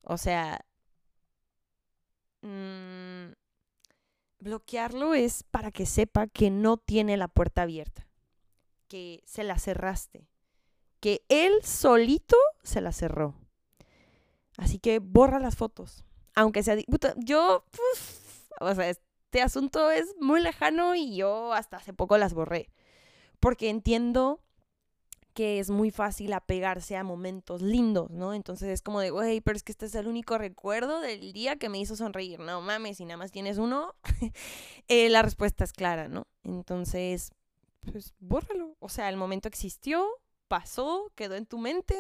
O 0.02 0.18
sea, 0.18 0.66
mm, 2.42 3.34
bloquearlo 4.40 5.14
es 5.14 5.44
para 5.44 5.72
que 5.72 5.86
sepa 5.86 6.26
que 6.26 6.50
no 6.50 6.78
tiene 6.78 7.18
la 7.18 7.28
puerta 7.28 7.62
abierta, 7.62 8.08
que 8.88 9.22
se 9.28 9.44
la 9.44 9.60
cerraste, 9.60 10.28
que 11.02 11.24
él 11.30 11.54
solito 11.64 12.36
se 12.64 12.82
la 12.82 12.94
cerró. 12.94 13.36
Así 14.58 14.80
que 14.80 14.98
borra 14.98 15.38
las 15.38 15.56
fotos, 15.56 16.04
aunque 16.38 16.62
sea, 16.62 16.78
yo, 17.18 17.66
o 18.62 18.76
sea, 18.76 18.90
este 18.90 19.42
asunto 19.42 19.90
es 19.90 20.14
muy 20.22 20.40
lejano 20.40 20.94
y 20.94 21.16
yo 21.16 21.52
hasta 21.52 21.78
hace 21.78 21.94
poco 21.94 22.20
las 22.20 22.36
borré, 22.36 22.70
porque 23.40 23.72
entiendo 23.72 24.40
que 25.34 25.58
es 25.58 25.72
muy 25.72 25.90
fácil 25.90 26.34
apegarse 26.34 26.96
a 26.96 27.04
momentos 27.04 27.64
lindos, 27.64 28.12
¿no? 28.12 28.36
Entonces 28.36 28.70
es 28.70 28.84
como 28.84 29.00
de, 29.00 29.10
güey, 29.10 29.42
pero 29.42 29.58
es 29.58 29.64
que 29.64 29.72
este 29.72 29.88
es 29.88 29.96
el 29.96 30.08
único 30.08 30.38
recuerdo 30.38 31.00
del 31.00 31.34
día 31.34 31.56
que 31.56 31.70
me 31.70 31.80
hizo 31.80 31.96
sonreír. 31.96 32.40
No 32.40 32.62
mames, 32.62 32.98
si 32.98 33.06
nada 33.06 33.18
más 33.18 33.32
tienes 33.32 33.58
uno, 33.58 33.96
eh, 34.88 35.10
la 35.10 35.24
respuesta 35.24 35.64
es 35.64 35.74
clara, 35.74 36.08
¿no? 36.08 36.28
Entonces, 36.44 37.32
pues 37.92 38.14
bórralo. 38.20 38.76
O 38.80 38.90
sea, 38.90 39.10
el 39.10 39.18
momento 39.18 39.48
existió, 39.48 40.08
pasó, 40.48 41.12
quedó 41.16 41.34
en 41.34 41.48
tu 41.48 41.58
mente. 41.58 41.96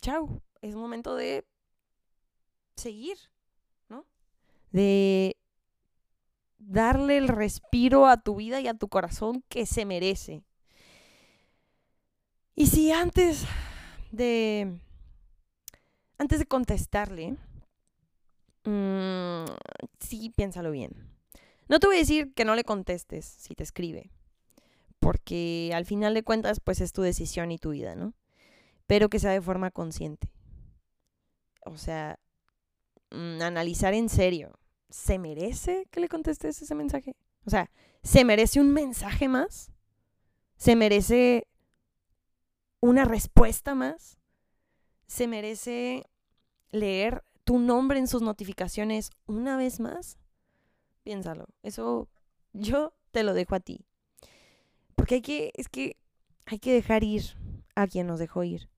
Chao. 0.00 0.42
Es 0.60 0.74
momento 0.74 1.14
de 1.14 1.44
seguir, 2.78 3.18
¿no? 3.88 4.06
De 4.72 5.36
darle 6.58 7.18
el 7.18 7.28
respiro 7.28 8.06
a 8.06 8.20
tu 8.22 8.36
vida 8.36 8.60
y 8.60 8.68
a 8.68 8.74
tu 8.74 8.88
corazón 8.88 9.44
que 9.48 9.66
se 9.66 9.84
merece. 9.84 10.42
Y 12.54 12.66
si 12.66 12.90
antes 12.90 13.44
de 14.10 14.80
antes 16.18 16.40
de 16.40 16.46
contestarle, 16.46 17.36
mm, 18.64 19.44
sí, 20.00 20.30
piénsalo 20.30 20.72
bien. 20.72 20.90
No 21.68 21.78
te 21.78 21.86
voy 21.86 21.96
a 21.96 22.00
decir 22.00 22.34
que 22.34 22.44
no 22.44 22.56
le 22.56 22.64
contestes 22.64 23.24
si 23.24 23.54
te 23.54 23.62
escribe, 23.62 24.10
porque 24.98 25.70
al 25.74 25.84
final 25.84 26.14
de 26.14 26.24
cuentas, 26.24 26.60
pues 26.60 26.80
es 26.80 26.92
tu 26.92 27.02
decisión 27.02 27.52
y 27.52 27.58
tu 27.58 27.70
vida, 27.70 27.94
¿no? 27.94 28.14
Pero 28.86 29.08
que 29.08 29.20
sea 29.20 29.30
de 29.30 29.40
forma 29.40 29.70
consciente. 29.70 30.28
O 31.64 31.76
sea, 31.76 32.18
mm, 33.10 33.42
analizar 33.42 33.94
en 33.94 34.08
serio. 34.08 34.58
¿Se 34.90 35.18
merece 35.18 35.86
que 35.90 36.00
le 36.00 36.08
contestes 36.08 36.62
ese 36.62 36.74
mensaje? 36.74 37.16
O 37.44 37.50
sea, 37.50 37.70
¿se 38.02 38.24
merece 38.24 38.60
un 38.60 38.72
mensaje 38.72 39.28
más? 39.28 39.70
¿Se 40.56 40.76
merece 40.76 41.46
una 42.80 43.04
respuesta 43.04 43.74
más? 43.74 44.18
¿Se 45.06 45.26
merece 45.26 46.04
leer 46.70 47.24
tu 47.44 47.58
nombre 47.58 47.98
en 47.98 48.08
sus 48.08 48.22
notificaciones 48.22 49.10
una 49.26 49.56
vez 49.56 49.80
más? 49.80 50.18
Piénsalo. 51.02 51.46
Eso 51.62 52.08
yo 52.52 52.94
te 53.10 53.22
lo 53.22 53.34
dejo 53.34 53.54
a 53.54 53.60
ti. 53.60 53.86
Porque 54.94 55.16
hay 55.16 55.22
que, 55.22 55.52
es 55.54 55.68
que 55.68 55.96
hay 56.46 56.58
que 56.58 56.72
dejar 56.72 57.04
ir 57.04 57.22
a 57.74 57.86
quien 57.86 58.06
nos 58.06 58.18
dejó 58.18 58.42
ir. 58.42 58.68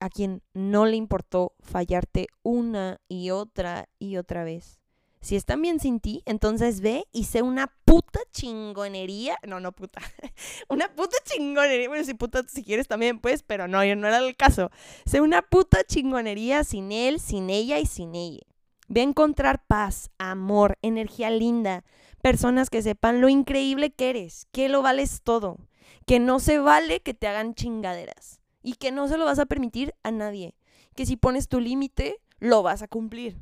A 0.00 0.08
quien 0.08 0.42
no 0.54 0.86
le 0.86 0.96
importó 0.96 1.54
fallarte 1.60 2.26
una 2.42 3.00
y 3.08 3.30
otra 3.30 3.88
y 3.98 4.16
otra 4.16 4.44
vez. 4.44 4.80
Si 5.22 5.36
están 5.36 5.60
bien 5.60 5.80
sin 5.80 6.00
ti, 6.00 6.22
entonces 6.24 6.80
ve 6.80 7.06
y 7.12 7.24
sé 7.24 7.42
una 7.42 7.70
puta 7.84 8.20
chingonería. 8.32 9.36
No, 9.46 9.60
no 9.60 9.72
puta. 9.72 10.00
una 10.68 10.88
puta 10.94 11.18
chingonería. 11.24 11.88
Bueno, 11.88 12.04
si 12.04 12.14
puta 12.14 12.42
si 12.48 12.64
quieres 12.64 12.88
también, 12.88 13.18
pues, 13.20 13.42
pero 13.42 13.68
no, 13.68 13.84
no 13.96 14.08
era 14.08 14.18
el 14.18 14.34
caso. 14.34 14.70
Sé 15.04 15.20
una 15.20 15.42
puta 15.42 15.84
chingonería 15.84 16.64
sin 16.64 16.90
él, 16.90 17.20
sin 17.20 17.50
ella 17.50 17.78
y 17.78 17.84
sin 17.84 18.14
ella. 18.14 18.46
Ve 18.88 19.02
a 19.02 19.04
encontrar 19.04 19.66
paz, 19.66 20.10
amor, 20.16 20.78
energía 20.80 21.30
linda, 21.30 21.84
personas 22.22 22.70
que 22.70 22.82
sepan 22.82 23.20
lo 23.20 23.28
increíble 23.28 23.92
que 23.92 24.10
eres, 24.10 24.46
que 24.52 24.70
lo 24.70 24.80
vales 24.80 25.20
todo, 25.22 25.58
que 26.06 26.18
no 26.18 26.40
se 26.40 26.58
vale 26.58 27.00
que 27.00 27.14
te 27.14 27.28
hagan 27.28 27.54
chingaderas 27.54 28.39
y 28.62 28.74
que 28.74 28.92
no 28.92 29.08
se 29.08 29.16
lo 29.16 29.24
vas 29.24 29.38
a 29.38 29.46
permitir 29.46 29.94
a 30.02 30.10
nadie, 30.10 30.54
que 30.94 31.06
si 31.06 31.16
pones 31.16 31.48
tu 31.48 31.60
límite, 31.60 32.16
lo 32.38 32.62
vas 32.62 32.82
a 32.82 32.88
cumplir. 32.88 33.36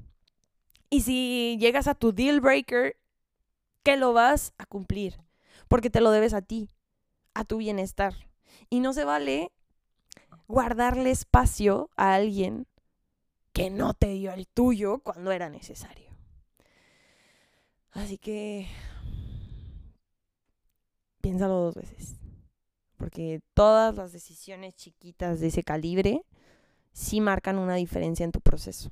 Y 0.90 1.02
si 1.02 1.56
llegas 1.60 1.86
a 1.86 1.94
tu 1.94 2.12
deal 2.12 2.40
breaker, 2.40 2.96
que 3.82 3.96
lo 3.96 4.12
vas 4.12 4.52
a 4.58 4.66
cumplir, 4.66 5.20
porque 5.68 5.90
te 5.90 6.00
lo 6.00 6.10
debes 6.10 6.34
a 6.34 6.42
ti, 6.42 6.70
a 7.34 7.44
tu 7.44 7.58
bienestar. 7.58 8.14
Y 8.70 8.80
no 8.80 8.92
se 8.92 9.04
vale 9.04 9.52
guardarle 10.46 11.10
espacio 11.10 11.90
a 11.96 12.14
alguien 12.14 12.66
que 13.52 13.70
no 13.70 13.94
te 13.94 14.08
dio 14.08 14.32
el 14.32 14.46
tuyo 14.46 15.00
cuando 15.00 15.32
era 15.32 15.48
necesario. 15.48 16.08
Así 17.92 18.18
que 18.18 18.68
piénsalo 21.20 21.54
dos 21.54 21.74
veces, 21.74 22.16
porque 23.08 23.40
todas 23.54 23.94
las 23.96 24.12
decisiones 24.12 24.74
chiquitas 24.74 25.40
de 25.40 25.46
ese 25.46 25.62
calibre 25.62 26.26
sí 26.92 27.22
marcan 27.22 27.58
una 27.58 27.74
diferencia 27.74 28.22
en 28.22 28.32
tu 28.32 28.42
proceso. 28.42 28.90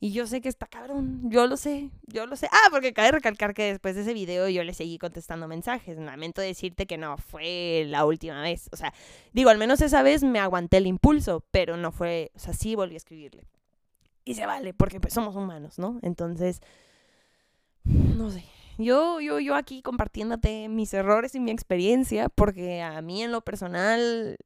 Y 0.00 0.12
yo 0.12 0.26
sé 0.26 0.40
que 0.40 0.48
está 0.48 0.66
cabrón, 0.66 1.30
yo 1.30 1.46
lo 1.46 1.58
sé, 1.58 1.90
yo 2.06 2.24
lo 2.24 2.34
sé. 2.36 2.48
Ah, 2.50 2.68
porque 2.70 2.94
cabe 2.94 3.12
recalcar 3.12 3.52
que 3.52 3.64
después 3.64 3.94
de 3.94 4.00
ese 4.00 4.14
video 4.14 4.48
yo 4.48 4.64
le 4.64 4.72
seguí 4.72 4.96
contestando 4.96 5.46
mensajes. 5.48 5.98
Lamento 5.98 6.40
decirte 6.40 6.86
que 6.86 6.96
no 6.96 7.18
fue 7.18 7.84
la 7.88 8.06
última 8.06 8.40
vez. 8.40 8.70
O 8.72 8.76
sea, 8.78 8.94
digo, 9.34 9.50
al 9.50 9.58
menos 9.58 9.82
esa 9.82 10.02
vez 10.02 10.22
me 10.22 10.38
aguanté 10.38 10.78
el 10.78 10.86
impulso, 10.86 11.44
pero 11.50 11.76
no 11.76 11.92
fue, 11.92 12.32
o 12.34 12.38
sea, 12.38 12.54
sí 12.54 12.74
volví 12.74 12.94
a 12.94 12.96
escribirle. 12.96 13.44
Y 14.24 14.34
se 14.34 14.46
vale, 14.46 14.72
porque 14.72 14.98
pues 14.98 15.12
somos 15.12 15.36
humanos, 15.36 15.78
¿no? 15.78 15.98
Entonces, 16.00 16.62
no 17.84 18.30
sé. 18.30 18.46
Yo, 18.80 19.20
yo, 19.20 19.38
yo 19.40 19.56
aquí 19.56 19.82
compartiéndote 19.82 20.70
mis 20.70 20.94
errores 20.94 21.34
y 21.34 21.40
mi 21.40 21.50
experiencia, 21.50 22.30
porque 22.30 22.80
a 22.80 23.02
mí 23.02 23.22
en 23.22 23.30
lo 23.30 23.42
personal 23.42 24.38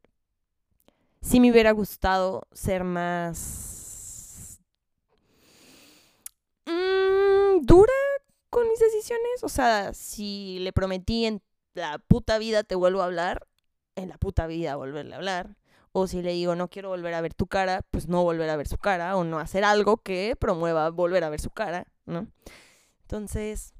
sí 1.21 1.39
me 1.39 1.53
hubiera 1.53 1.71
gustado 1.71 2.43
ser 2.53 2.83
más 2.83 4.61
dura 7.63 7.93
con 8.51 8.69
mis 8.69 8.81
decisiones. 8.81 9.45
O 9.45 9.49
sea, 9.49 9.95
si 9.95 10.59
le 10.61 10.73
prometí 10.73 11.27
en 11.27 11.41
la 11.75 11.99
puta 11.99 12.37
vida 12.39 12.65
te 12.65 12.75
vuelvo 12.75 13.03
a 13.03 13.05
hablar, 13.05 13.47
en 13.95 14.09
la 14.09 14.19
puta 14.19 14.49
vida 14.49 14.75
volverle 14.75 15.15
a 15.15 15.19
hablar. 15.19 15.57
O 15.93 16.09
si 16.09 16.23
le 16.23 16.33
digo 16.33 16.57
no 16.57 16.67
quiero 16.67 16.89
volver 16.89 17.15
a 17.15 17.21
ver 17.21 17.35
tu 17.35 17.47
cara, 17.47 17.83
pues 17.93 18.09
no 18.09 18.25
volver 18.25 18.51
a 18.51 18.57
ver 18.57 18.67
su 18.67 18.79
cara. 18.79 19.17
O 19.17 19.23
no 19.23 19.39
hacer 19.39 19.63
algo 19.63 19.99
que 19.99 20.35
promueva 20.37 20.91
volver 20.91 21.23
a 21.23 21.31
ver 21.31 21.41
su 21.41 21.51
cara, 21.51 21.87
¿no? 22.05 22.27
Entonces, 23.03 23.75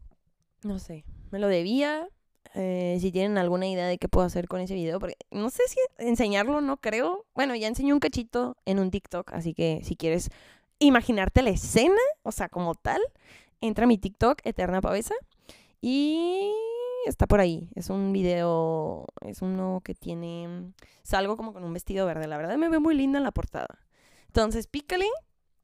no 0.65 0.79
sé, 0.79 1.05
me 1.31 1.39
lo 1.39 1.47
debía. 1.47 2.09
Eh, 2.57 2.99
si 3.01 3.11
tienen 3.11 3.37
alguna 3.37 3.67
idea 3.67 3.87
de 3.87 3.99
qué 3.99 4.09
puedo 4.09 4.27
hacer 4.27 4.47
con 4.47 4.61
ese 4.61 4.75
video, 4.75 5.01
porque 5.01 5.17
no 5.31 5.51
sé 5.51 5.63
si 5.67 5.79
enseñarlo, 5.99 6.61
no 6.61 6.77
creo. 6.77 7.27
Bueno, 7.35 7.55
ya 7.57 7.67
enseñé 7.67 7.93
un 7.93 8.01
cachito 8.01 8.57
en 8.65 8.79
un 8.79 8.91
TikTok, 8.91 9.33
así 9.33 9.55
que 9.55 9.81
si 9.83 9.97
quieres 9.97 10.31
imaginarte 10.79 11.43
la 11.43 11.51
escena, 11.51 12.01
o 12.23 12.33
sea, 12.33 12.49
como 12.49 12.75
tal, 12.75 13.01
entra 13.61 13.85
a 13.85 13.89
mi 13.89 13.99
TikTok, 13.99 14.41
Eterna 14.45 14.81
Pavesa, 14.81 15.15
y 15.81 16.53
está 17.07 17.27
por 17.27 17.41
ahí. 17.41 17.69
Es 17.75 17.91
un 17.91 18.13
video, 18.13 19.07
es 19.23 19.43
uno 19.43 19.81
que 19.85 19.95
tiene, 19.95 20.73
salgo 21.03 21.37
como 21.37 21.53
con 21.53 21.65
un 21.65 21.73
vestido 21.73 22.07
verde, 22.07 22.29
la 22.29 22.37
verdad 22.37 22.57
me 22.57 22.69
ve 22.69 22.79
muy 22.79 22.95
linda 22.95 23.19
en 23.19 23.25
la 23.25 23.33
portada. 23.33 23.81
Entonces, 24.27 24.67
pícale 24.67 25.07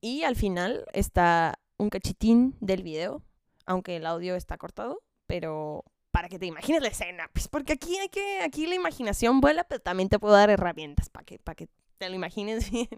y 0.00 0.24
al 0.24 0.36
final 0.36 0.84
está 0.92 1.58
un 1.78 1.88
cachitín 1.88 2.56
del 2.60 2.82
video, 2.82 3.22
aunque 3.70 3.96
el 3.96 4.06
audio 4.06 4.34
está 4.34 4.58
cortado, 4.58 5.00
pero 5.28 5.84
para 6.10 6.28
que 6.28 6.40
te 6.40 6.46
imagines 6.46 6.82
la 6.82 6.88
escena, 6.88 7.30
pues 7.32 7.46
porque 7.46 7.74
aquí 7.74 7.96
hay 7.98 8.08
que, 8.08 8.40
aquí 8.40 8.66
la 8.66 8.74
imaginación 8.74 9.40
vuela, 9.40 9.62
pero 9.62 9.80
también 9.80 10.08
te 10.08 10.18
puedo 10.18 10.34
dar 10.34 10.50
herramientas 10.50 11.08
para 11.08 11.24
que, 11.24 11.38
para 11.38 11.54
que 11.54 11.68
te 11.98 12.08
lo 12.08 12.16
imagines 12.16 12.68
bien. 12.72 12.88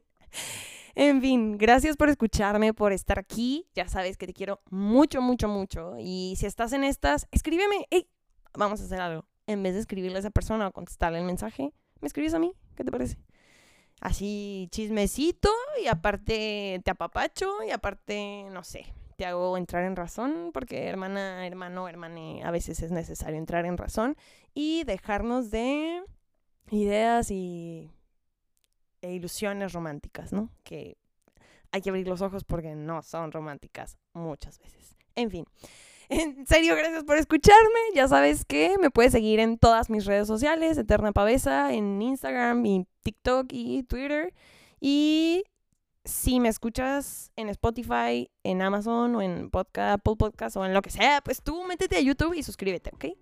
En 0.95 1.21
fin, 1.21 1.59
gracias 1.59 1.97
por 1.97 2.09
escucharme, 2.09 2.73
por 2.73 2.93
estar 2.93 3.19
aquí. 3.19 3.67
Ya 3.75 3.87
sabes 3.87 4.17
que 4.17 4.27
te 4.27 4.33
quiero 4.33 4.63
mucho, 4.71 5.21
mucho, 5.21 5.47
mucho. 5.47 5.95
Y 5.99 6.35
si 6.39 6.47
estás 6.47 6.73
en 6.73 6.85
estas, 6.85 7.29
escríbeme. 7.31 7.87
Hey, 7.91 8.09
vamos 8.55 8.81
a 8.81 8.85
hacer 8.85 9.01
algo. 9.01 9.27
En 9.47 9.63
vez 9.63 9.75
de 9.75 9.81
escribirle 9.81 10.17
a 10.17 10.21
esa 10.21 10.31
persona 10.31 10.69
o 10.69 10.73
contestarle 10.73 11.19
el 11.19 11.25
mensaje, 11.25 11.73
me 12.01 12.07
escribes 12.07 12.33
a 12.35 12.39
mí. 12.39 12.55
¿Qué 12.77 12.85
te 12.85 12.91
parece? 12.91 13.19
Así 14.01 14.69
chismecito 14.71 15.51
y 15.83 15.87
aparte 15.87 16.81
te 16.85 16.91
apapacho 16.91 17.63
y 17.67 17.71
aparte, 17.71 18.47
no 18.51 18.65
sé, 18.65 18.93
hago 19.25 19.57
entrar 19.57 19.85
en 19.85 19.97
razón 19.97 20.51
porque 20.53 20.87
hermana, 20.87 21.47
hermano, 21.47 21.89
hermane, 21.89 22.43
a 22.45 22.51
veces 22.51 22.83
es 22.83 22.91
necesario 22.91 23.39
entrar 23.39 23.67
en 23.67 23.77
razón 23.77 24.17
y 24.55 24.85
dejarnos 24.85 25.51
de 25.51 26.03
ideas 26.71 27.31
y 27.31 27.91
e 29.03 29.13
ilusiones 29.13 29.73
románticas, 29.73 30.33
¿no? 30.33 30.49
Que 30.63 30.97
hay 31.73 31.83
que 31.83 31.91
abrir 31.91 32.07
los 32.07 32.23
ojos 32.23 32.45
porque 32.45 32.75
no 32.75 33.03
son 33.03 33.33
románticas 33.33 33.99
muchas 34.13 34.59
veces. 34.59 34.97
En 35.15 35.31
fin. 35.31 35.45
En 36.09 36.47
serio, 36.47 36.77
gracias 36.77 37.05
por 37.05 37.17
escucharme. 37.17 37.81
Ya 37.95 38.07
sabes 38.07 38.45
que 38.45 38.77
me 38.79 38.91
puedes 38.91 39.13
seguir 39.13 39.41
en 39.41 39.57
todas 39.57 39.89
mis 39.89 40.05
redes 40.05 40.27
sociales, 40.27 40.77
Eterna 40.77 41.13
Pavesa, 41.13 41.73
en 41.73 42.03
Instagram 42.03 42.67
y 42.67 42.87
TikTok 43.03 43.47
y 43.51 43.85
Twitter. 43.85 44.35
Y 44.79 45.45
si 46.05 46.41
me 46.41 46.49
escuchas 46.49 47.31
en 47.37 47.49
Spotify, 47.49 48.31
en 48.43 48.63
Amazon 48.63 49.15
o 49.15 49.23
en 49.23 49.51
podcast, 49.51 49.95
Apple 49.95 50.17
Podcast 50.17 50.57
o 50.57 50.65
en 50.65 50.75
lo 50.75 50.83
que 50.83 50.91
sea, 50.91 51.21
pues 51.23 51.43
tú 51.43 51.63
métete 51.65 51.97
a 51.97 52.01
YouTube 52.01 52.35
y 52.35 52.43
suscríbete, 52.43 52.91
¿ok? 52.95 53.17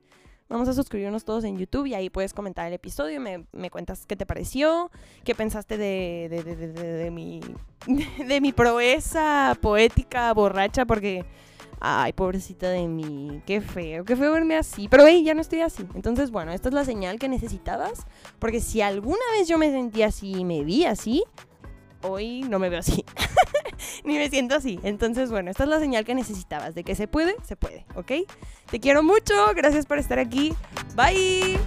Vamos 0.49 0.66
a 0.66 0.73
suscribirnos 0.73 1.25
todos 1.25 1.45
en 1.45 1.59
YouTube 1.59 1.87
y 1.87 1.95
ahí 1.95 2.11
puedes 2.11 2.35
comentar 2.35 2.66
el 2.66 2.73
episodio, 2.73 3.21
me, 3.21 3.47
me 3.53 3.71
cuentas 3.71 4.05
qué 4.07 4.16
te 4.16 4.27
pareció, 4.27 4.90
qué 5.25 5.35
pensaste 5.35 5.79
de, 5.79 6.27
de, 6.29 6.43
de, 6.43 6.73
de 6.73 7.11
mi, 7.11 7.40
de 8.27 8.40
mi 8.40 8.53
proeza 8.53 9.57
poética, 9.61 10.33
borracha, 10.33 10.87
porque... 10.87 11.25
Ay, 11.83 12.12
pobrecita 12.12 12.69
de 12.69 12.87
mí, 12.87 13.40
qué 13.47 13.62
feo, 13.62 14.05
qué 14.05 14.14
feo 14.14 14.33
verme 14.33 14.55
así. 14.55 14.87
Pero 14.87 15.07
hey, 15.07 15.25
ya 15.25 15.33
no 15.33 15.40
estoy 15.40 15.62
así. 15.62 15.87
Entonces, 15.95 16.31
bueno, 16.31 16.53
esta 16.53 16.69
es 16.69 16.75
la 16.75 16.85
señal 16.85 17.19
que 17.19 17.27
necesitabas. 17.27 18.07
Porque 18.38 18.61
si 18.61 18.83
alguna 18.83 19.23
vez 19.38 19.49
yo 19.49 19.57
me 19.57 19.71
sentí 19.71 20.03
así 20.03 20.31
y 20.40 20.45
me 20.45 20.62
vi 20.62 20.85
así, 20.85 21.25
hoy 22.03 22.43
no 22.43 22.59
me 22.59 22.69
veo 22.69 22.81
así. 22.81 23.05
Ni 24.05 24.17
me 24.17 24.29
siento 24.29 24.55
así. 24.55 24.79
Entonces, 24.83 25.31
bueno, 25.31 25.51
esta 25.51 25.65
es 25.65 25.69
la 25.69 25.79
señal 25.79 26.05
que 26.05 26.15
necesitabas. 26.15 26.75
De 26.75 26.85
que 26.85 26.95
se 26.95 27.09
puede, 27.09 27.35
se 27.45 27.57
puede, 27.57 27.85
¿ok? 27.95 28.13
Te 28.71 28.81
quiero 28.81 29.03
mucho. 29.03 29.35
Gracias 29.55 29.87
por 29.87 29.99
estar 29.99 30.19
aquí. 30.19 30.55
Bye. 30.95 31.59